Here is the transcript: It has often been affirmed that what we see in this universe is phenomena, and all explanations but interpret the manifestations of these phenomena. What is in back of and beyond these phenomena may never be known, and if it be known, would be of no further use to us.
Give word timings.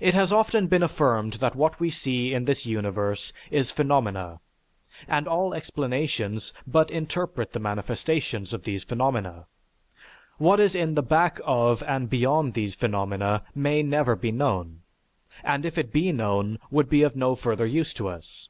It 0.00 0.14
has 0.14 0.32
often 0.32 0.66
been 0.66 0.82
affirmed 0.82 1.34
that 1.34 1.54
what 1.54 1.78
we 1.78 1.90
see 1.90 2.34
in 2.34 2.44
this 2.44 2.66
universe 2.66 3.32
is 3.52 3.70
phenomena, 3.70 4.40
and 5.06 5.28
all 5.28 5.54
explanations 5.54 6.52
but 6.66 6.90
interpret 6.90 7.52
the 7.52 7.60
manifestations 7.60 8.52
of 8.52 8.64
these 8.64 8.82
phenomena. 8.82 9.46
What 10.38 10.58
is 10.58 10.74
in 10.74 10.92
back 10.94 11.38
of 11.44 11.84
and 11.84 12.10
beyond 12.10 12.54
these 12.54 12.74
phenomena 12.74 13.44
may 13.54 13.80
never 13.80 14.16
be 14.16 14.32
known, 14.32 14.80
and 15.44 15.64
if 15.64 15.78
it 15.78 15.92
be 15.92 16.10
known, 16.10 16.58
would 16.72 16.88
be 16.88 17.04
of 17.04 17.14
no 17.14 17.36
further 17.36 17.64
use 17.64 17.94
to 17.94 18.08
us. 18.08 18.48